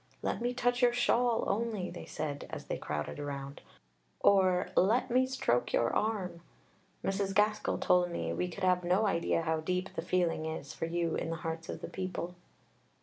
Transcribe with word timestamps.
'Let 0.23 0.41
me 0.41 0.51
touch 0.51 0.81
your 0.81 0.93
shawl 0.93 1.43
only,' 1.45 1.91
they 1.91 2.05
said 2.07 2.47
as 2.49 2.65
they 2.65 2.77
crowded 2.79 3.19
round, 3.19 3.61
or 4.19 4.69
'Let 4.75 5.11
me 5.11 5.27
stroke 5.27 5.73
your 5.73 5.95
arm.' 5.95 6.41
Mrs. 7.03 7.35
Gaskell 7.35 7.77
told 7.77 8.09
me 8.09 8.33
we 8.33 8.49
could 8.49 8.63
have 8.63 8.83
no 8.83 9.05
idea 9.05 9.43
how 9.43 9.59
deep 9.59 9.93
the 9.93 10.01
feeling 10.01 10.47
is 10.47 10.73
for 10.73 10.85
you 10.87 11.13
in 11.15 11.29
the 11.29 11.35
hearts 11.45 11.69
of 11.69 11.81
the 11.81 11.87
people." 11.87 12.33